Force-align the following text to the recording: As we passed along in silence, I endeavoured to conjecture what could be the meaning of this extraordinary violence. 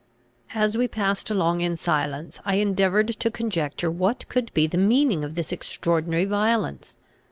As 0.55 0.75
we 0.75 0.87
passed 0.87 1.29
along 1.29 1.61
in 1.61 1.77
silence, 1.77 2.39
I 2.43 2.55
endeavoured 2.55 3.09
to 3.09 3.29
conjecture 3.29 3.91
what 3.91 4.27
could 4.29 4.51
be 4.55 4.65
the 4.65 4.79
meaning 4.79 5.23
of 5.23 5.35
this 5.35 5.51
extraordinary 5.51 6.25
violence. 6.25 6.97